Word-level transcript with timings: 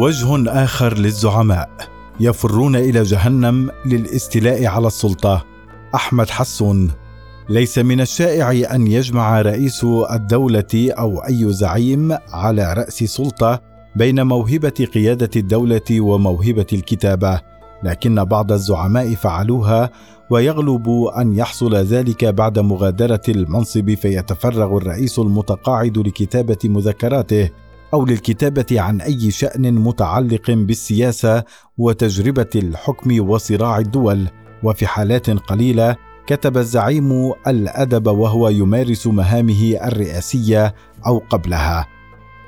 وجه 0.00 0.62
آخر 0.64 0.98
للزعماء. 0.98 1.70
يفرون 2.20 2.76
إلى 2.76 3.02
جهنم 3.02 3.70
للاستيلاء 3.86 4.66
على 4.66 4.86
السلطة. 4.86 5.44
أحمد 5.94 6.30
حسون. 6.30 6.90
ليس 7.48 7.78
من 7.78 8.00
الشائع 8.00 8.74
أن 8.74 8.86
يجمع 8.86 9.42
رئيس 9.42 9.84
الدولة 10.10 10.64
أو 10.74 11.18
أي 11.18 11.52
زعيم 11.52 12.16
على 12.32 12.74
رأس 12.74 13.04
سلطة 13.04 13.60
بين 13.96 14.26
موهبة 14.26 14.88
قيادة 14.94 15.30
الدولة 15.36 16.00
وموهبة 16.00 16.66
الكتابة 16.72 17.40
لكن 17.82 18.24
بعض 18.24 18.52
الزعماء 18.52 19.14
فعلوها 19.14 19.90
ويغلب 20.30 20.88
أن 21.18 21.32
يحصل 21.32 21.74
ذلك 21.74 22.24
بعد 22.24 22.58
مغادرة 22.58 23.22
المنصب 23.28 23.94
فيتفرغ 23.94 24.76
الرئيس 24.76 25.18
المتقاعد 25.18 25.98
لكتابة 25.98 26.58
مذكراته. 26.64 27.50
أو 27.94 28.06
للكتابة 28.06 28.66
عن 28.80 29.00
أي 29.00 29.30
شأن 29.30 29.74
متعلق 29.74 30.50
بالسياسة 30.50 31.44
وتجربة 31.78 32.50
الحكم 32.56 33.28
وصراع 33.28 33.78
الدول. 33.78 34.28
وفي 34.62 34.86
حالات 34.86 35.30
قليلة 35.30 35.96
كتب 36.26 36.58
الزعيم 36.58 37.32
الأدب 37.46 38.06
وهو 38.06 38.48
يمارس 38.48 39.06
مهامه 39.06 39.76
الرئاسية 39.84 40.74
أو 41.06 41.22
قبلها. 41.30 41.86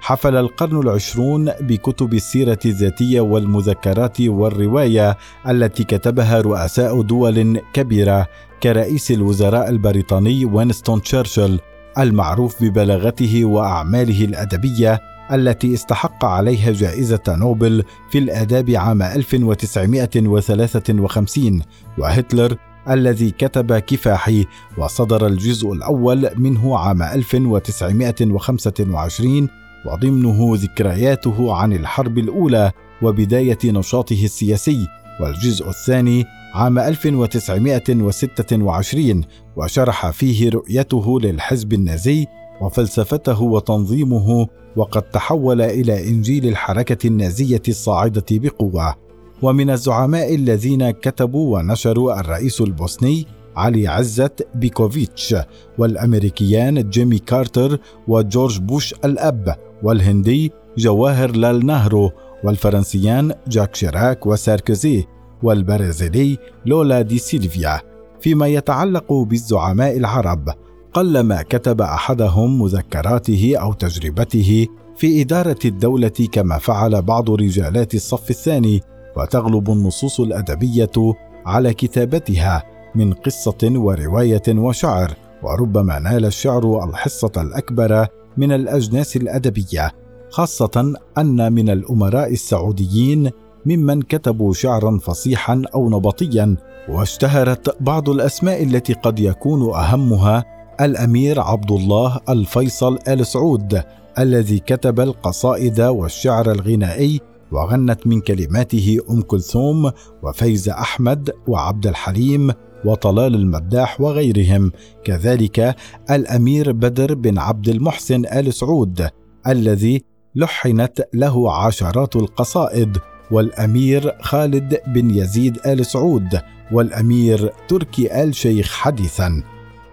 حفل 0.01 0.37
القرن 0.37 0.81
العشرون 0.81 1.51
بكتب 1.61 2.15
السيرة 2.15 2.59
الذاتية 2.65 3.21
والمذكرات 3.21 4.21
والرواية 4.21 5.17
التي 5.49 5.85
كتبها 5.85 6.41
رؤساء 6.41 7.03
دول 7.03 7.61
كبيرة 7.73 8.27
كرئيس 8.63 9.11
الوزراء 9.11 9.69
البريطاني 9.71 10.45
وينستون 10.45 11.03
تشرشل 11.03 11.61
المعروف 11.99 12.63
ببلاغته 12.63 13.45
وأعماله 13.45 14.25
الأدبية 14.25 15.01
التي 15.33 15.75
استحق 15.75 16.25
عليها 16.25 16.73
جائزة 16.73 17.21
نوبل 17.29 17.85
في 18.11 18.19
الآداب 18.19 18.71
عام 18.71 19.03
1953 19.03 21.63
وهتلر 21.99 22.57
الذي 22.91 23.31
كتب 23.31 23.79
كفاحي 23.79 24.47
وصدر 24.79 25.27
الجزء 25.27 25.73
الأول 25.73 26.31
منه 26.37 26.79
عام 26.79 27.03
1925 27.03 29.49
وضمنه 29.87 30.53
ذكرياته 30.57 31.55
عن 31.55 31.73
الحرب 31.73 32.19
الأولى 32.19 32.73
وبداية 33.03 33.59
نشاطه 33.65 34.25
السياسي 34.25 34.87
والجزء 35.21 35.69
الثاني 35.69 36.25
عام 36.55 36.79
1926 36.79 39.23
وشرح 39.57 40.11
فيه 40.11 40.51
رؤيته 40.51 41.21
للحزب 41.21 41.73
النازي 41.73 42.27
وفلسفته 42.63 43.43
وتنظيمه 43.43 44.47
وقد 44.77 45.03
تحول 45.03 45.61
إلى 45.61 46.09
إنجيل 46.09 46.47
الحركة 46.47 47.07
النازية 47.07 47.63
الصاعدة 47.69 48.25
بقوة. 48.31 48.95
ومن 49.43 49.71
الزعماء 49.71 50.35
الذين 50.35 50.91
كتبوا 50.91 51.59
ونشروا 51.59 52.21
الرئيس 52.21 52.61
البوسني 52.61 53.27
علي 53.57 53.89
عزت 53.89 54.47
بيكوفيتش 54.55 55.37
والأمريكيان 55.79 56.91
جيمي 56.91 57.19
كارتر 57.19 57.79
وجورج 58.09 58.59
بوش 58.59 58.95
الأب 59.05 59.57
والهندي 59.83 60.53
جواهر 60.79 61.31
لال 61.31 61.67
نهرو 61.67 62.11
والفرنسيان 62.45 63.35
جاك 63.49 63.75
شيراك 63.75 64.27
وساركوزي 64.27 65.05
والبرازيلي 65.43 66.39
لولا 66.67 67.03
دي 67.03 67.19
سيلفيا. 67.19 67.81
فيما 68.21 68.47
يتعلق 68.49 69.13
بالزعماء 69.13 69.97
العرب 69.97 70.49
قلما 70.93 71.43
كتب 71.43 71.81
أحدهم 71.81 72.63
مذكراته 72.63 73.55
أو 73.57 73.73
تجربته 73.73 74.67
في 74.97 75.23
إدارة 75.23 75.59
الدولة 75.65 76.29
كما 76.33 76.59
فعل 76.59 77.03
بعض 77.03 77.31
رجالات 77.31 77.95
الصف 77.95 78.31
الثاني 78.31 78.81
وتغلب 79.17 79.71
النصوص 79.71 80.21
الأدبية 80.21 81.15
على 81.47 81.75
كتابتها 81.75 82.63
من 82.95 83.13
قصة 83.13 83.59
ورواية 83.63 84.43
وشعر 84.49 85.15
وربما 85.43 85.99
نال 85.99 86.25
الشعر 86.25 86.85
الحصة 86.85 87.33
الأكبر 87.37 88.07
من 88.37 88.53
الأجناس 88.53 89.17
الأدبية 89.17 89.93
خاصة 90.31 90.95
أن 91.19 91.53
من 91.53 91.71
الأمراء 91.71 92.33
السعوديين 92.33 93.31
ممن 93.67 94.03
كتبوا 94.03 94.53
شعرا 94.53 94.99
فصيحا 94.99 95.63
أو 95.75 95.91
نبطيا 95.91 96.57
واشتهرت 96.89 97.83
بعض 97.83 98.11
الأسماء 98.11 98.63
التي 98.63 98.93
قد 98.93 99.19
يكون 99.19 99.75
أهمها 99.75 100.45
الأمير 100.83 101.41
عبد 101.41 101.71
الله 101.73 102.21
الفيصل 102.29 102.99
آل 103.09 103.27
سعود 103.27 103.83
الذي 104.19 104.59
كتب 104.59 105.01
القصائد 105.01 105.81
والشعر 105.81 106.53
الغنائي 106.53 107.21
وغنت 107.53 108.07
من 108.07 108.21
كلماته 108.21 108.99
أم 109.11 109.23
كلثوم 109.23 109.91
وفايزه 110.23 110.73
أحمد 110.73 111.31
وعبد 111.47 111.87
الحليم 111.87 112.53
وطلال 112.85 113.35
المداح 113.35 114.01
وغيرهم. 114.01 114.73
كذلك 115.05 115.77
الأمير 116.11 116.73
بدر 116.73 117.15
بن 117.15 117.39
عبد 117.39 117.69
المحسن 117.69 118.27
آل 118.27 118.55
سعود 118.55 119.09
الذي 119.47 120.03
لحنت 120.35 121.09
له 121.15 121.53
عشرات 121.53 122.17
القصائد. 122.17 122.99
والأمير 123.31 124.17
خالد 124.21 124.79
بن 124.87 125.11
يزيد 125.11 125.59
آل 125.67 125.87
سعود 125.87 126.41
والأمير 126.73 127.53
تركي 127.69 128.23
آل 128.23 128.35
شيخ 128.35 128.73
حديثا. 128.73 129.43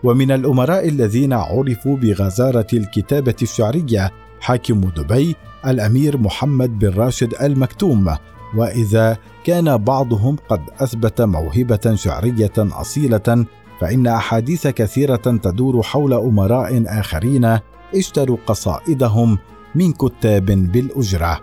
ومن 0.03 0.31
الأمراء 0.31 0.87
الذين 0.87 1.33
عرفوا 1.33 1.97
بغزارة 1.97 2.67
الكتابة 2.73 3.35
الشعرية 3.41 4.11
حاكم 4.41 4.81
دبي 4.81 5.35
الأمير 5.67 6.17
محمد 6.17 6.79
بن 6.79 6.89
راشد 6.89 7.33
المكتوم 7.41 8.15
وإذا 8.55 9.17
كان 9.43 9.77
بعضهم 9.77 10.35
قد 10.49 10.61
أثبت 10.79 11.21
موهبة 11.21 11.95
شعرية 11.95 12.53
أصيلة 12.57 13.45
فإن 13.79 14.07
أحاديث 14.07 14.67
كثيرة 14.67 15.15
تدور 15.15 15.83
حول 15.83 16.13
أمراء 16.13 16.83
آخرين 16.87 17.59
اشتروا 17.95 18.37
قصائدهم 18.47 19.37
من 19.75 19.93
كتاب 19.93 20.45
بالأجرة. 20.45 21.41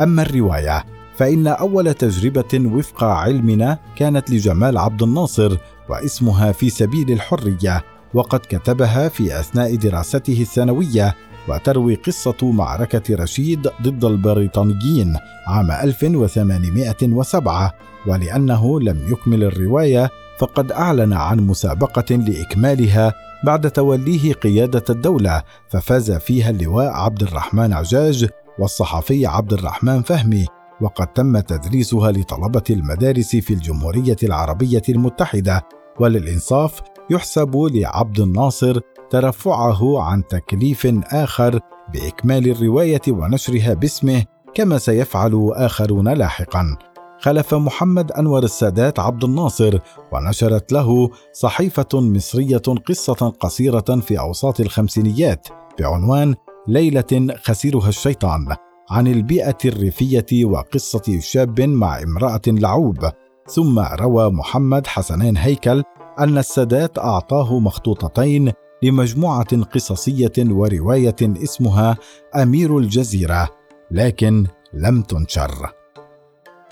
أما 0.00 0.22
الرواية 0.22 0.84
فإن 1.16 1.46
أول 1.46 1.94
تجربة 1.94 2.70
وفق 2.74 3.04
علمنا 3.04 3.78
كانت 3.96 4.30
لجمال 4.30 4.78
عبد 4.78 5.02
الناصر 5.02 5.56
واسمها 5.90 6.52
في 6.52 6.70
سبيل 6.70 7.12
الحرية 7.12 7.84
وقد 8.14 8.40
كتبها 8.40 9.08
في 9.08 9.40
أثناء 9.40 9.74
دراسته 9.74 10.40
الثانوية 10.40 11.14
وتروي 11.48 11.94
قصة 11.94 12.36
معركة 12.42 13.14
رشيد 13.14 13.68
ضد 13.82 14.04
البريطانيين 14.04 15.16
عام 15.46 15.70
1807 15.70 17.74
ولأنه 18.06 18.80
لم 18.80 19.12
يكمل 19.12 19.44
الرواية 19.44 20.10
فقد 20.38 20.72
أعلن 20.72 21.12
عن 21.12 21.40
مسابقة 21.40 22.16
لإكمالها 22.16 23.14
بعد 23.44 23.70
توليه 23.70 24.32
قيادة 24.32 24.84
الدولة 24.90 25.42
ففاز 25.68 26.12
فيها 26.12 26.50
اللواء 26.50 26.86
عبد 26.86 27.22
الرحمن 27.22 27.72
عجاج 27.72 28.28
والصحفي 28.58 29.26
عبد 29.26 29.52
الرحمن 29.52 30.02
فهمي. 30.02 30.46
وقد 30.80 31.06
تم 31.06 31.40
تدريسها 31.40 32.12
لطلبة 32.12 32.62
المدارس 32.70 33.36
في 33.36 33.54
الجمهورية 33.54 34.16
العربية 34.22 34.82
المتحدة. 34.88 35.62
وللإنصاف 36.00 36.80
يحسب 37.10 37.56
لعبد 37.56 38.20
الناصر 38.20 38.80
ترفعه 39.10 40.02
عن 40.02 40.26
تكليف 40.26 40.86
آخر 41.04 41.60
بإكمال 41.92 42.50
الرواية 42.50 43.02
ونشرها 43.08 43.74
باسمه 43.74 44.24
كما 44.54 44.78
سيفعل 44.78 45.50
آخرون 45.54 46.08
لاحقا. 46.08 46.76
خلف 47.20 47.54
محمد 47.54 48.12
أنور 48.12 48.42
السادات 48.42 48.98
عبد 48.98 49.24
الناصر 49.24 49.78
ونشرت 50.12 50.72
له 50.72 51.10
صحيفة 51.32 51.88
مصرية 51.94 52.62
قصة 52.86 53.34
قصيرة 53.40 54.00
في 54.00 54.18
أوساط 54.18 54.60
الخمسينيات 54.60 55.48
بعنوان 55.78 56.34
ليلة 56.68 57.36
خسيرها 57.44 57.88
الشيطان 57.88 58.56
عن 58.90 59.06
البيئة 59.06 59.58
الريفية 59.64 60.44
وقصة 60.44 61.20
شاب 61.20 61.60
مع 61.60 62.02
امرأة 62.02 62.42
لعوب. 62.46 63.10
ثم 63.46 63.78
روى 63.78 64.30
محمد 64.30 64.86
حسنين 64.86 65.36
هيكل 65.36 65.82
أن 66.20 66.38
السادات 66.38 66.98
أعطاه 66.98 67.58
مخطوطتين 67.58 68.52
لمجموعة 68.82 69.62
قصصية 69.62 70.32
ورواية 70.38 71.16
اسمها 71.22 71.96
أمير 72.36 72.78
الجزيرة 72.78 73.48
لكن 73.90 74.46
لم 74.74 75.02
تنشر. 75.02 75.72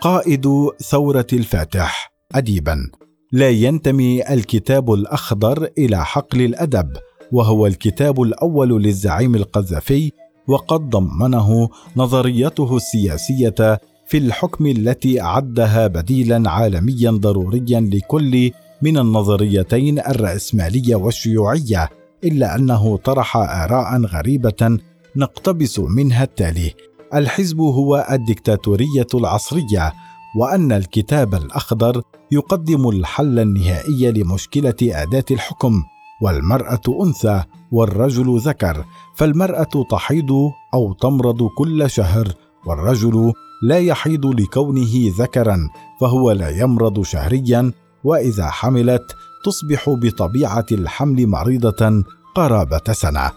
قائد 0.01 0.49
ثورة 0.79 1.27
الفاتح 1.33 2.13
اديبا. 2.35 2.91
لا 3.33 3.51
ينتمي 3.51 4.33
الكتاب 4.33 4.93
الأخضر 4.93 5.69
إلى 5.79 6.05
حقل 6.05 6.41
الأدب 6.43 6.97
وهو 7.33 7.67
الكتاب 7.67 8.23
الأول 8.23 8.83
للزعيم 8.83 9.35
القذافي 9.35 10.13
وقد 10.49 10.91
ضمنه 10.91 11.69
نظريته 11.97 12.77
السياسية 12.77 13.81
في 14.07 14.19
الحكم 14.19 14.67
التي 14.67 15.21
اعدها 15.21 15.87
بديلا 15.87 16.51
عالميا 16.51 17.11
ضروريا 17.11 17.81
لكل 17.81 18.51
من 18.83 18.99
النظريتين 18.99 19.99
الرأسمالية 19.99 20.97
والشيوعية 20.97 21.89
إلا 22.25 22.57
أنه 22.57 22.97
طرح 22.97 23.37
آراء 23.37 24.01
غريبة 24.01 24.79
نقتبس 25.17 25.79
منها 25.79 26.25
التالي 26.25 26.75
الحزب 27.15 27.61
هو 27.61 28.07
الدكتاتورية 28.11 29.07
العصرية 29.15 29.93
وأن 30.37 30.73
الكتاب 30.73 31.35
الأخضر 31.35 32.03
يقدم 32.33 32.89
الحل 32.89 33.39
النهائي 33.39 34.13
لمشكلة 34.13 34.75
أداة 34.83 35.25
الحكم 35.31 35.83
والمرأة 36.23 36.81
أنثى 37.03 37.45
والرجل 37.73 38.39
ذكر 38.39 38.85
فالمرأة 39.17 39.85
تحيض 39.91 40.31
أو 40.75 40.93
تمرض 40.93 41.43
كل 41.59 41.91
شهر 41.91 42.29
والرجل 42.67 43.33
لا 43.63 43.79
يحيض 43.79 44.27
لكونه 44.27 45.13
ذكرا 45.19 45.69
فهو 46.01 46.33
لا 46.33 46.49
يمرض 46.49 47.03
شهريا 47.03 47.73
وإذا 48.05 48.51
حملت 48.51 49.17
تصبح 49.45 49.91
بطبيعة 49.91 50.67
الحمل 50.73 51.27
مريضة 51.27 52.05
قرابة 52.35 52.93
سنة. 52.93 53.31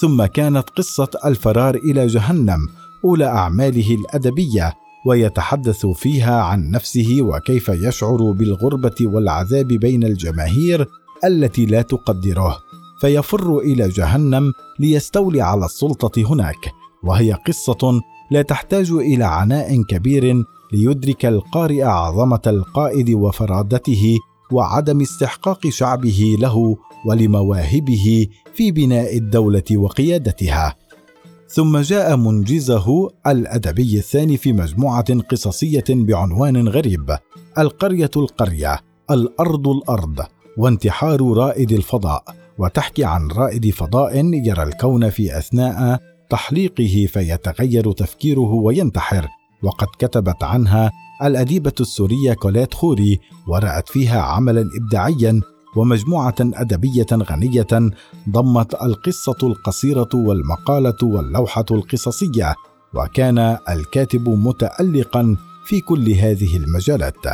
ثم 0.00 0.24
كانت 0.24 0.70
قصة 0.70 1.08
الفرار 1.24 1.74
إلى 1.74 2.06
جهنم 2.06 2.68
أولى 3.04 3.26
أعماله 3.26 3.94
الأدبية 3.94 4.74
ويتحدث 5.06 5.86
فيها 5.86 6.42
عن 6.42 6.70
نفسه 6.70 7.18
وكيف 7.20 7.68
يشعر 7.68 8.32
بالغربة 8.32 8.94
والعذاب 9.00 9.66
بين 9.66 10.04
الجماهير 10.04 10.86
التي 11.24 11.66
لا 11.66 11.82
تقدره. 11.82 12.58
فيفر 13.00 13.58
إلى 13.58 13.88
جهنم 13.88 14.52
ليستولي 14.78 15.40
على 15.40 15.64
السلطة 15.64 16.32
هناك 16.32 16.72
وهي 17.02 17.32
قصة 17.32 18.00
لا 18.30 18.42
تحتاج 18.42 18.90
إلى 18.90 19.24
عناء 19.24 19.82
كبير 19.82 20.44
ليدرك 20.72 21.26
القارئ 21.26 21.82
عظمة 21.82 22.42
القائد 22.46 23.10
وفرادته 23.10 24.16
وعدم 24.52 25.00
استحقاق 25.00 25.68
شعبه 25.68 26.36
له 26.40 26.76
ولمواهبه 27.06 28.26
في 28.54 28.70
بناء 28.70 29.16
الدولة 29.16 29.64
وقيادتها. 29.72 30.76
ثم 31.48 31.78
جاء 31.78 32.16
منجزه 32.16 33.10
الأدبي 33.26 33.98
الثاني 33.98 34.36
في 34.36 34.52
مجموعة 34.52 35.20
قصصية 35.20 35.84
بعنوان 35.88 36.68
غريب 36.68 37.16
القرية 37.58 38.10
القرية 38.16 38.80
الأرض 39.10 39.68
الأرض 39.68 40.20
وانتحار 40.58 41.36
رائد 41.36 41.72
الفضاء 41.72 42.24
وتحكي 42.58 43.04
عن 43.04 43.28
رائد 43.28 43.70
فضاء 43.70 44.16
يرى 44.34 44.62
الكون 44.62 45.10
في 45.10 45.38
أثناء 45.38 46.00
تحليقه 46.30 47.06
فيتغير 47.12 47.92
تفكيره 47.92 48.52
وينتحر. 48.52 49.37
وقد 49.62 49.86
كتبت 49.98 50.44
عنها 50.44 50.90
الأديبة 51.22 51.72
السورية 51.80 52.34
كوليت 52.34 52.74
خوري 52.74 53.20
ورأت 53.46 53.88
فيها 53.88 54.20
عملا 54.20 54.70
إبداعيا 54.80 55.40
ومجموعة 55.76 56.34
أدبية 56.40 57.06
غنية 57.12 57.90
ضمت 58.30 58.74
القصة 58.82 59.36
القصيرة 59.42 60.08
والمقالة 60.14 60.96
واللوحة 61.02 61.64
القصصية 61.70 62.54
وكان 62.94 63.58
الكاتب 63.68 64.28
متألقا 64.28 65.36
في 65.66 65.80
كل 65.80 66.10
هذه 66.10 66.56
المجالات. 66.56 67.26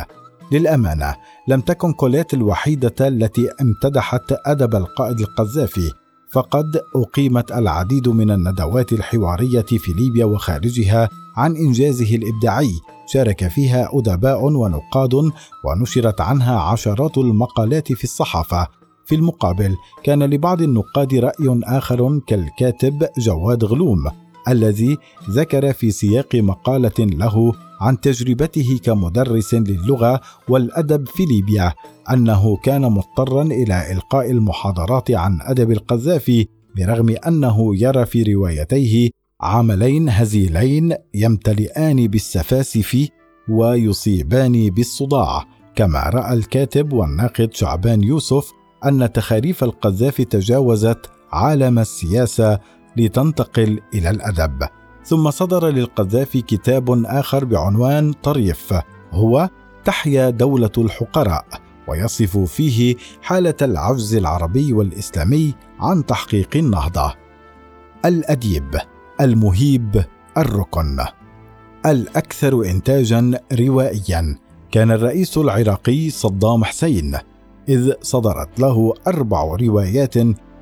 للأمانة 0.51 1.15
لم 1.47 1.61
تكن 1.61 1.93
كوليت 1.93 2.33
الوحيدة 2.33 3.07
التي 3.07 3.49
امتدحت 3.61 4.33
أدب 4.45 4.75
القائد 4.75 5.19
القذافي 5.19 5.91
فقد 6.31 6.81
أقيمت 6.95 7.51
العديد 7.51 8.09
من 8.09 8.31
الندوات 8.31 8.93
الحوارية 8.93 9.61
في 9.61 9.93
ليبيا 9.93 10.25
وخارجها 10.25 11.09
عن 11.35 11.55
إنجازه 11.55 12.15
الإبداعي. 12.15 12.73
شارك 13.07 13.47
فيها 13.47 13.89
أدباء 13.93 14.43
ونقاد 14.45 15.13
ونشرت 15.65 16.21
عنها 16.21 16.59
عشرات 16.59 17.17
المقالات 17.17 17.93
في 17.93 18.03
الصحافة. 18.03 18.67
في 19.05 19.15
المقابل 19.15 19.75
كان 20.03 20.23
لبعض 20.23 20.61
النقاد 20.61 21.13
رأي 21.13 21.61
آخر 21.63 22.19
كالكاتب 22.27 23.07
جواد 23.17 23.63
غلوم 23.63 24.11
الذي 24.47 24.97
ذكر 25.29 25.73
في 25.73 25.91
سياق 25.91 26.35
مقالة 26.35 26.93
له 26.99 27.53
عن 27.81 27.99
تجربته 27.99 28.79
كمدرس 28.83 29.53
للغة 29.53 30.21
والأدب 30.49 31.07
في 31.07 31.25
ليبيا 31.25 31.73
أنه 32.11 32.57
كان 32.57 32.81
مضطرا 32.81 33.41
إلى 33.43 33.91
إلقاء 33.91 34.31
المحاضرات 34.31 35.11
عن 35.11 35.39
أدب 35.41 35.71
القذافي 35.71 36.47
برغم 36.77 37.15
أنه 37.27 37.81
يرى 37.81 38.05
في 38.05 38.33
روايتيه 38.33 39.09
عملين 39.41 40.09
هزيلين 40.09 40.95
يمتلئان 41.13 42.07
بالسفاسف 42.07 43.07
ويصيبان 43.49 44.69
بالصداع 44.69 45.45
كما 45.75 45.99
رأى 45.99 46.33
الكاتب 46.33 46.93
والناقد 46.93 47.53
شعبان 47.53 48.03
يوسف 48.03 48.51
أن 48.85 49.11
تخاريف 49.11 49.63
القذافي 49.63 50.25
تجاوزت 50.25 51.09
عالم 51.31 51.79
السياسة 51.79 52.59
لتنتقل 52.97 53.79
إلى 53.93 54.09
الأدب. 54.09 54.67
ثم 55.05 55.31
صدر 55.31 55.67
للقذافي 55.67 56.41
كتاب 56.41 57.05
آخر 57.05 57.45
بعنوان 57.45 58.13
طريف 58.13 58.73
هو 59.11 59.49
تحيا 59.85 60.29
دولة 60.29 60.71
الحقراء 60.77 61.45
ويصف 61.87 62.37
فيه 62.37 62.95
حالة 63.21 63.55
العجز 63.61 64.15
العربي 64.15 64.73
والإسلامي 64.73 65.53
عن 65.79 66.05
تحقيق 66.05 66.49
النهضة. 66.55 67.13
الأديب. 68.05 68.94
المهيب 69.21 70.03
الركن. 70.37 70.99
الأكثر 71.85 72.65
انتاجا 72.65 73.39
روائيا. 73.53 74.37
كان 74.71 74.91
الرئيس 74.91 75.37
العراقي 75.37 76.09
صدام 76.09 76.63
حسين 76.63 77.17
إذ 77.69 77.91
صدرت 78.01 78.59
له 78.59 78.93
أربع 79.07 79.43
روايات 79.43 80.13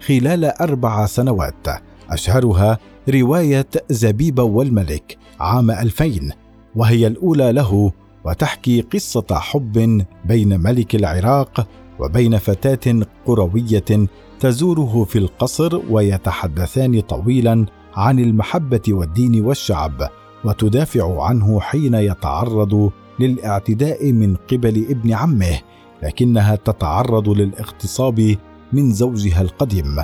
خلال 0.07 0.45
أربع 0.45 1.05
سنوات. 1.05 1.67
أشهرها 2.09 2.77
رواية 3.09 3.67
زبيبه 3.89 4.43
والملك 4.43 5.17
عام 5.39 5.71
2000 5.71 6.31
وهي 6.75 7.07
الأولى 7.07 7.51
له 7.51 7.91
وتحكي 8.25 8.81
قصة 8.81 9.25
حب 9.31 10.03
بين 10.25 10.59
ملك 10.59 10.95
العراق 10.95 11.67
وبين 11.99 12.37
فتاة 12.37 13.05
قروية 13.25 14.07
تزوره 14.39 15.03
في 15.03 15.17
القصر 15.17 15.81
ويتحدثان 15.89 16.99
طويلا 17.01 17.65
عن 17.95 18.19
المحبة 18.19 18.81
والدين 18.89 19.45
والشعب 19.45 20.09
وتدافع 20.45 21.23
عنه 21.23 21.59
حين 21.59 21.93
يتعرض 21.93 22.91
للاعتداء 23.19 24.11
من 24.11 24.35
قبل 24.35 24.85
ابن 24.89 25.13
عمه 25.13 25.59
لكنها 26.03 26.55
تتعرض 26.55 27.29
للاغتصاب 27.29 28.35
من 28.73 28.91
زوجها 28.91 29.41
القديم. 29.41 29.95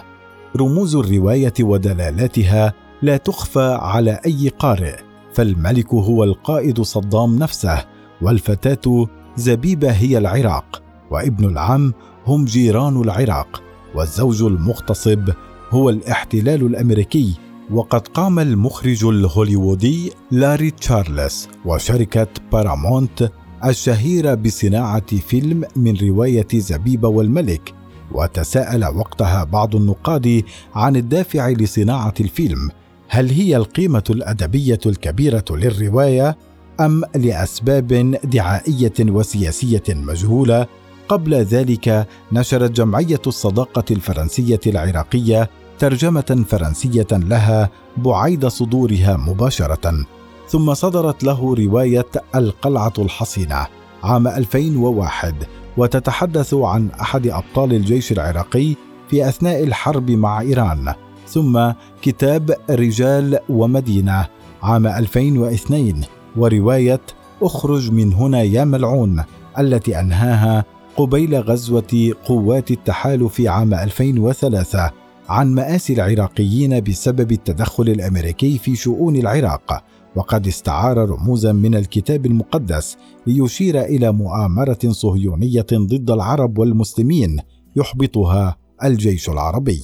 رموز 0.58 0.96
الرواية 0.96 1.54
ودلالاتها 1.62 2.74
لا 3.02 3.18
تخفى 3.18 3.78
على 3.82 4.20
أي 4.26 4.50
قارئ 4.50 4.96
فالملك 5.34 5.94
هو 5.94 6.24
القائد 6.24 6.82
صدام 6.82 7.36
نفسه 7.40 7.86
والفتاة 8.22 9.08
زبيبة 9.36 9.92
هي 9.92 10.18
العراق 10.18 10.82
وابن 11.12 11.46
العم 11.46 11.94
هم 12.26 12.46
جيران 12.46 13.02
العراق 13.02 13.64
والزوج 13.96 14.44
المغتصب 14.44 15.30
هو 15.70 15.90
الاحتلال 15.90 16.66
الأمريكي. 16.66 17.49
وقد 17.72 18.08
قام 18.08 18.40
المخرج 18.40 19.06
الهوليوودي 19.06 20.12
لاري 20.32 20.72
تشارلز 20.72 21.48
وشركة 21.66 22.28
بارامونت 22.52 23.32
الشهيرة 23.66 24.34
بصناعة 24.34 25.18
فيلم 25.18 25.64
من 25.76 25.98
رواية 25.98 26.48
زبيبة 26.54 27.08
والملك 27.08 27.74
وتساءل 28.12 28.86
وقتها 28.86 29.44
بعض 29.44 29.76
النقاد 29.76 30.44
عن 30.76 30.96
الدافع 30.96 31.50
لصناعة 31.50 32.14
الفيلم 32.20 32.70
هل 33.08 33.30
هي 33.30 33.58
القيمة 33.58 34.04
الأدبية 34.10 34.80
الكبيرة 34.86 35.46
للرواية 35.50 36.38
أم 36.80 37.04
لأسباب 37.16 38.18
دعائية 38.24 38.94
وسياسية 39.00 39.84
مجهولة؟ 39.90 40.68
قبل 41.08 41.34
ذلك 41.34 42.08
نشرت 42.32 42.72
جمعية 42.72 43.22
الصداقة 43.28 43.86
الفرنسية 43.92 44.60
العراقية 44.68 45.50
ترجمة 45.80 46.46
فرنسية 46.50 47.08
لها 47.12 47.70
بعيد 47.98 48.48
صدورها 48.48 49.18
مباشرة 49.18 50.06
ثم 50.48 50.74
صدرت 50.74 51.24
له 51.24 51.56
رواية 51.56 52.06
القلعة 52.36 52.94
الحصينة 53.00 53.68
عام 54.04 54.28
2001 54.28 55.36
وتتحدث 55.78 56.54
عن 56.54 56.90
أحد 57.02 57.28
أبطال 57.28 57.74
الجيش 57.74 58.12
العراقي 58.12 58.76
في 59.10 59.30
أثناء 59.30 59.64
الحرب 59.64 60.12
مع 60.12 60.42
إيران 60.42 60.94
ثم 61.28 61.72
كتاب 62.02 62.56
رجال 62.70 63.40
ومدينة 63.50 64.28
عام 64.64 64.88
2002 64.88 66.02
ورواية 66.38 67.02
أخرج 67.42 67.92
من 67.92 68.14
هنا 68.14 68.42
يا 68.42 68.64
ملعون 68.64 69.24
التي 69.60 70.00
أنهاها 70.00 70.66
قبيل 70.98 71.36
غزوة 71.36 72.14
قوات 72.26 72.72
التحالف 72.72 73.42
عام 73.42 73.74
2003 73.74 74.99
عن 75.30 75.54
مآسي 75.56 75.94
العراقيين 75.94 76.80
بسبب 76.80 77.32
التدخل 77.32 77.90
الأمريكي 77.90 78.58
في 78.58 78.76
شؤون 78.76 79.16
العراق 79.16 79.84
وقد 80.16 80.48
استعار 80.48 80.98
رموزا 80.98 81.52
من 81.52 81.76
الكتاب 81.76 82.26
المقدس 82.26 82.98
ليشير 83.28 83.82
إلى 83.82 84.12
مؤامرة 84.12 84.80
صهيونية 84.90 85.66
ضد 85.74 86.12
العرب 86.12 86.58
والمسلمين 86.58 87.38
يحبطها 87.76 88.56
الجيش 88.84 89.30
العربي. 89.30 89.82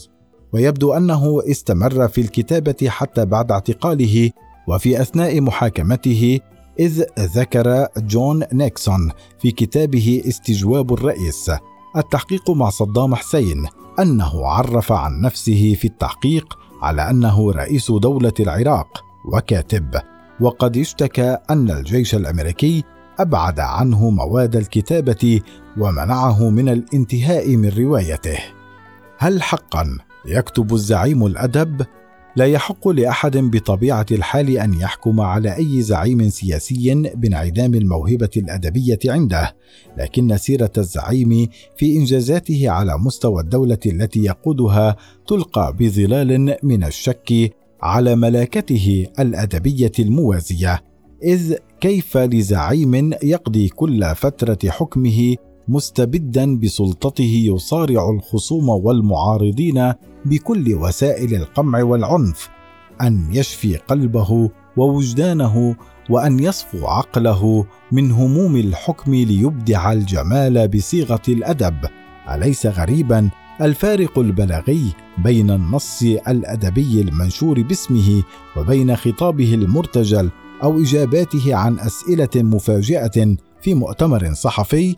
ويبدو 0.53 0.93
أنه 0.93 1.41
استمر 1.51 2.07
في 2.07 2.21
الكتابة 2.21 2.87
حتى 2.87 3.25
بعد 3.25 3.51
اعتقاله 3.51 4.31
وفي 4.67 5.01
أثناء 5.01 5.41
محاكمته 5.41 6.39
إذ 6.79 7.03
ذكر 7.19 7.87
جون 7.97 8.43
نيكسون 8.53 9.11
في 9.39 9.51
كتابه 9.51 10.23
استجواب 10.27 10.93
الرئيس 10.93 11.51
التحقيق 11.97 12.51
مع 12.51 12.69
صدام 12.69 13.15
حسين 13.15 13.67
أنه 13.99 14.47
عرف 14.47 14.91
عن 14.91 15.21
نفسه 15.21 15.75
في 15.79 15.85
التحقيق 15.87 16.57
على 16.81 17.09
أنه 17.09 17.51
رئيس 17.51 17.91
دولة 17.91 18.33
العراق 18.39 19.03
وكاتب. 19.25 20.01
وقد 20.41 20.77
اشتكى 20.77 21.37
أن 21.49 21.71
الجيش 21.71 22.15
الأمريكي 22.15 22.83
أبعد 23.19 23.59
عنه 23.59 24.09
مواد 24.09 24.55
الكتابة 24.55 25.41
ومنعه 25.77 26.49
من 26.49 26.69
الانتهاء 26.69 27.55
من 27.55 27.69
روايته. 27.69 28.37
هل 29.17 29.43
حقا 29.43 29.97
يكتب 30.25 30.73
الزعيم 30.73 31.25
الأدب؟ 31.25 31.85
لا 32.35 32.45
يحق 32.45 32.87
لأحد 32.87 33.37
بطبيعة 33.37 34.05
الحال 34.11 34.57
أن 34.57 34.73
يحكم 34.73 35.21
على 35.21 35.57
أي 35.57 35.81
زعيم 35.81 36.29
سياسي 36.29 37.11
بانعدام 37.15 37.73
الموهبة 37.73 38.29
الأدبية 38.37 38.99
عنده 39.05 39.55
لكن 39.97 40.37
سيرة 40.37 40.71
الزعيم 40.77 41.47
في 41.77 41.97
إنجازاته 41.97 42.69
على 42.69 42.97
مستوى 42.97 43.41
الدولة 43.41 43.79
التي 43.85 44.23
يقودها 44.23 44.95
تلقى 45.27 45.75
بظلال 45.79 46.57
من 46.63 46.83
الشك 46.83 47.53
على 47.81 48.15
ملاكته 48.15 49.07
الأدبية 49.19 49.91
الموازية 49.99 50.83
إذ 51.23 51.55
كيف 51.81 52.17
لزعيم 52.17 53.13
يقضي 53.23 53.67
كل 53.67 54.15
فترة 54.15 54.69
حكمه 54.69 55.35
مستبدا 55.67 56.59
بسلطته 56.59 57.43
يصارع 57.53 58.09
الخصوم 58.09 58.69
والمعارضين 58.69 59.93
بكل 60.25 60.73
وسائل 60.73 61.35
القمع 61.35 61.83
والعنف 61.83 62.49
أن 63.01 63.27
يشفي 63.31 63.77
قلبه 63.77 64.49
ووجدانه 64.77 65.75
وأن 66.09 66.39
يصفو 66.39 66.85
عقله 66.87 67.65
من 67.91 68.11
هموم 68.11 68.55
الحكم 68.55 69.15
ليبدع 69.15 69.91
الجمال 69.93 70.67
بصيغة 70.67 71.21
الأدب. 71.27 71.77
أليس 72.29 72.65
غريبا؟ 72.65 73.29
الفارق 73.61 74.19
البلاغي 74.19 74.93
بين 75.23 75.51
النص 75.51 76.01
الأدبي 76.27 77.01
المنشور 77.01 77.61
باسمه 77.61 78.23
وبين 78.57 78.95
خطابه 78.95 79.53
المرتجل 79.53 80.31
أو 80.63 80.81
إجاباته 80.81 81.55
عن 81.55 81.79
أسئلة 81.79 82.29
مفاجئة 82.35 83.35
في 83.61 83.73
مؤتمر 83.73 84.33
صحفي 84.33 84.95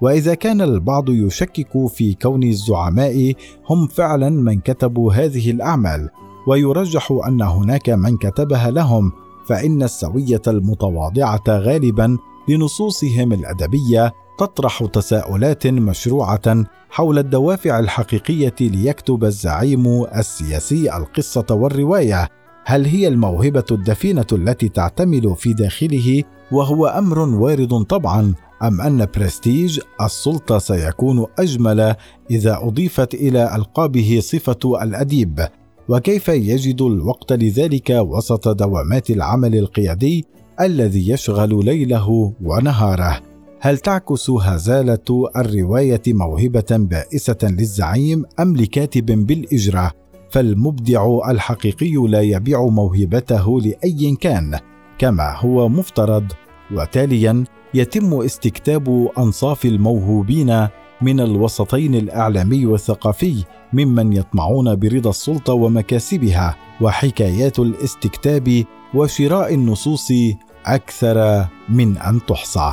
وإذا 0.00 0.34
كان 0.34 0.60
البعض 0.60 1.08
يشكك 1.08 1.88
في 1.88 2.14
كون 2.14 2.42
الزعماء 2.42 3.34
هم 3.70 3.86
فعلا 3.86 4.30
من 4.30 4.60
كتبوا 4.60 5.12
هذه 5.12 5.50
الأعمال 5.50 6.08
ويرجح 6.46 7.12
أن 7.28 7.42
هناك 7.42 7.90
من 7.90 8.16
كتبها 8.16 8.70
لهم 8.70 9.12
فإن 9.46 9.82
السوية 9.82 10.42
المتواضعة 10.46 11.44
غالبا 11.48 12.18
لنصوصهم 12.48 13.32
الأدبية 13.32 14.12
تطرح 14.38 14.84
تساؤلات 14.84 15.66
مشروعة 15.66 16.64
حول 16.90 17.18
الدوافع 17.18 17.78
الحقيقية 17.78 18.54
ليكتب 18.60 19.24
الزعيم 19.24 20.04
السياسي 20.16 20.96
القصة 20.96 21.46
والرواية. 21.50 22.28
هل 22.70 22.86
هي 22.86 23.08
الموهبة 23.08 23.64
الدفينة 23.70 24.26
التي 24.32 24.68
تعتمل 24.68 25.36
في 25.36 25.52
داخله 25.52 26.22
وهو 26.52 26.86
أمر 26.86 27.18
وارد 27.18 27.82
طبعا 27.82 28.34
أم 28.62 28.80
أن 28.80 29.06
برستيج 29.16 29.80
السلطة 30.00 30.58
سيكون 30.58 31.26
أجمل 31.38 31.94
إذا 32.30 32.58
أضيفت 32.62 33.14
إلى 33.14 33.56
ألقابه 33.56 34.20
صفة 34.22 34.82
الأديب؟ 34.82 35.48
وكيف 35.88 36.28
يجد 36.28 36.82
الوقت 36.82 37.32
لذلك 37.32 37.90
وسط 37.90 38.48
دوامات 38.48 39.10
العمل 39.10 39.56
القيادي 39.56 40.24
الذي 40.60 41.10
يشغل 41.10 41.64
ليله 41.64 42.32
ونهاره؟ 42.42 43.20
هل 43.60 43.78
تعكس 43.78 44.30
هزالة 44.30 45.30
الرواية 45.36 46.02
موهبة 46.08 46.66
بائسة 46.70 47.38
للزعيم 47.42 48.24
أم 48.40 48.56
لكاتب 48.56 49.06
بالاجره 49.06 49.92
فالمبدع 50.30 51.30
الحقيقي 51.30 51.94
لا 52.08 52.20
يبيع 52.20 52.62
موهبته 52.66 53.60
لأي 53.60 54.16
كان 54.20 54.58
كما 54.98 55.36
هو 55.36 55.68
مفترض. 55.68 56.32
وتاليا 56.72 57.44
يتم 57.74 58.14
استكتاب 58.14 59.10
أنصاف 59.18 59.64
الموهوبين 59.64 60.68
من 61.02 61.20
الوسطين 61.20 61.94
الإعلامي 61.94 62.66
والثقافي 62.66 63.44
ممن 63.72 64.12
يطمعون 64.12 64.76
برضا 64.76 65.10
السلطة 65.10 65.52
ومكاسبها 65.52 66.56
وحكايات 66.80 67.58
الاستكتاب 67.58 68.64
وشراء 68.94 69.54
النصوص 69.54 70.12
أكثر 70.66 71.46
من 71.68 71.96
أن 71.98 72.20
تحصى. 72.26 72.72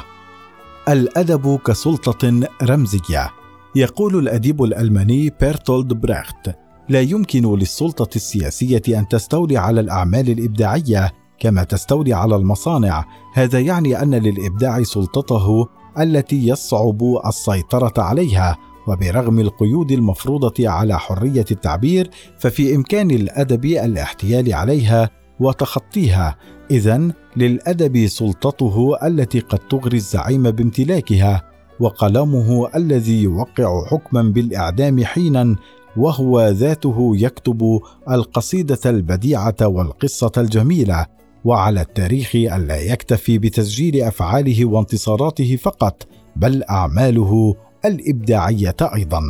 الأدب 0.90 1.60
كسلطة 1.66 2.48
رمزية 2.64 3.32
يقول 3.76 4.16
الأديب 4.20 4.64
الألماني 4.64 5.34
بيرتولد 5.42 5.94
بريخت. 5.94 6.67
لا 6.89 7.01
يمكن 7.01 7.56
للسلطة 7.56 8.15
السياسية 8.15 8.82
أن 8.89 9.08
تستولي 9.08 9.58
على 9.58 9.79
الأعمال 9.79 10.29
الإبداعية 10.29 11.12
كما 11.39 11.63
تستولي 11.63 12.13
على 12.13 12.36
المصانع. 12.36 13.06
هذا 13.34 13.60
يعني 13.60 14.01
أن 14.01 14.15
للإبداع 14.15 14.84
سلطته 14.84 15.67
التي 16.00 16.48
يصعب 16.48 17.01
السيطرة 17.27 17.94
عليها 17.98 18.58
وبرغم 18.88 19.39
القيود 19.39 19.91
المفروضة 19.91 20.70
على 20.70 21.00
حرية 21.00 21.46
التعبير 21.51 22.10
ففي 22.39 22.75
إمكان 22.75 23.12
الأدب 23.12 23.65
الاحتيال 23.65 24.53
عليها 24.53 25.10
وتخطيها. 25.39 26.36
اذا 26.72 27.12
للأدب 27.36 28.08
سلطته 28.08 28.96
التي 29.03 29.39
قد 29.39 29.60
تغري 29.60 29.98
الزعيم 29.98 30.51
بامتلاكها 30.51 31.44
وقلمه 31.79 32.75
الذي 32.75 33.24
يوقع 33.24 33.86
حكما 33.91 34.22
بالإعدام 34.22 35.03
حينا 35.03 35.56
وهو 35.98 36.48
ذاته 36.48 37.12
يكتب 37.16 37.80
القصيدة 38.10 38.80
البديعة 38.86 39.56
والقصة 39.62 40.32
الجميلة 40.38 41.06
وعلى 41.46 41.82
التاريخ 41.82 42.36
ألا 42.36 42.82
يكتفي 42.82 43.38
بتسجيل 43.38 44.04
أفعاله 44.04 44.66
وانتصاراته 44.66 45.56
فقط 45.56 46.08
بل 46.36 46.63
أعماله 46.63 47.56
الإبداعية 47.86 48.75
أيضا. 48.82 49.22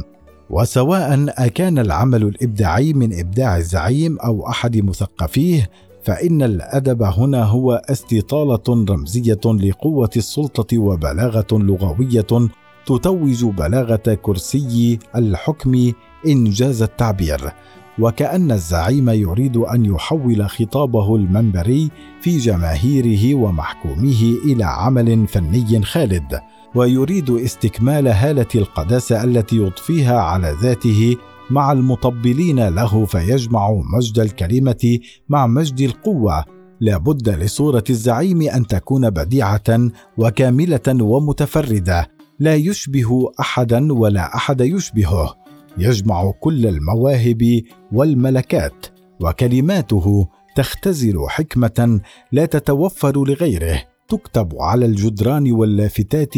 وسواء 0.50 1.26
أكان 1.30 1.80
العمل 1.80 2.24
الإبداعي 2.24 2.94
من 2.94 3.20
إبداع 3.20 3.58
الزعيم 3.58 4.18
أو 4.20 4.50
أحد 4.50 4.78
مثقفيه 4.78 5.70
فإن 6.04 6.42
الأدب 6.42 7.04
هنا 7.04 7.44
هو 7.44 7.82
استطالة 7.90 8.86
رمزية 8.90 9.40
لقوة 9.46 10.10
السلطة 10.18 10.78
وبلاغة 10.78 11.48
لغوية 11.52 12.50
تتوج 12.86 13.46
بلاغة 13.46 14.18
كرسي 14.22 15.00
الحكم 15.16 15.92
إنجاز 16.26 16.82
التعبير. 16.82 17.52
وكأن 18.00 18.52
الزعيم 18.52 19.10
يريد 19.10 19.58
أن 19.58 19.86
يحول 19.86 20.50
خطابه 20.50 21.16
المنبري 21.16 21.92
في 22.22 22.38
جماهيره 22.38 23.36
ومحكوميه 23.36 24.38
إلى 24.46 24.64
عمل 24.64 25.28
فني 25.28 25.84
خالد 25.84 26.40
ويريد 26.76 27.30
استكمال 27.30 28.08
هالة 28.08 28.48
القداسة 28.56 29.24
التي 29.24 29.56
يضفيها 29.56 30.20
على 30.20 30.56
ذاته 30.62 31.16
مع 31.50 31.72
المطبلين 31.72 32.68
له 32.68 33.06
فيجمع 33.06 33.72
مجد 33.98 34.20
الكلمة 34.20 35.00
مع 35.30 35.48
مجد 35.48 35.80
القوة. 35.80 36.46
لا 36.80 36.98
بد 36.98 37.30
لصورة 37.30 37.84
الزعيم 37.90 38.42
أن 38.42 38.68
تكون 38.68 39.10
بديعة 39.10 39.92
وكاملة 40.18 41.04
ومتفردة 41.04 42.08
لا 42.40 42.56
يشبه 42.56 43.32
احدا 43.40 43.94
ولا 43.94 44.36
أحد 44.36 44.62
يشبهه. 44.62 45.47
يجمع 45.78 46.32
كل 46.32 46.68
المواهب 46.68 47.62
والملكات 47.94 48.86
وكلماته 49.22 50.28
تختزل 50.56 51.26
حكمة 51.30 52.02
لا 52.32 52.46
تتوفر 52.46 53.26
لغيره. 53.26 53.84
تكتب 54.10 54.54
على 54.60 54.86
الجدران 54.86 55.52
واللافتات 55.52 56.34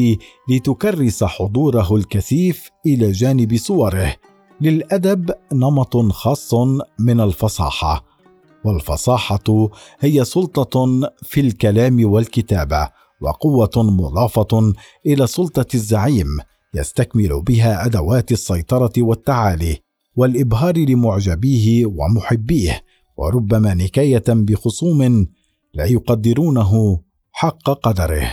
لتكرس 0.50 1.24
حضوره 1.24 1.96
الكثيف 1.96 2.70
إلى 2.86 3.12
جانب 3.12 3.58
صوره. 3.58 4.16
للأدب 4.62 5.32
نمط 5.54 5.98
خاص 5.98 6.54
من 7.00 7.20
الفصاحة 7.20 8.06
والفصاحة 8.66 9.70
هي 10.00 10.26
سلطة 10.26 11.00
في 11.24 11.42
الكلام 11.42 12.12
والكتابة 12.12 12.90
وقوة 13.22 13.72
مضافة 13.78 14.74
إلى 15.06 15.28
سلطة 15.28 15.66
الزعيم. 15.74 16.38
يستكمل 16.76 17.42
بها 17.42 17.86
أدوات 17.86 18.32
السيطرة 18.32 18.94
والتعالي 18.98 19.78
والإبهار 20.16 20.78
لمعجبيه 20.78 21.86
ومحبيه 21.86 22.82
وربما 23.18 23.74
نكاية 23.74 24.24
بخصوم 24.28 25.28
لا 25.74 25.86
يقدرونه 25.86 27.00
حق 27.32 27.70
قدره. 27.70 28.32